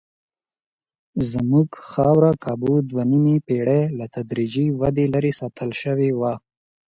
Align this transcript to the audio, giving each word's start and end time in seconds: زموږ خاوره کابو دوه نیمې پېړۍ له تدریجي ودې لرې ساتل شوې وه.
زموږ 1.31 1.69
خاوره 1.89 2.31
کابو 2.45 2.73
دوه 2.89 3.03
نیمې 3.11 3.37
پېړۍ 3.47 3.81
له 3.97 4.05
تدریجي 4.15 4.67
ودې 4.79 5.05
لرې 5.13 5.31
ساتل 5.39 5.69
شوې 5.81 6.09
وه. 6.19 6.33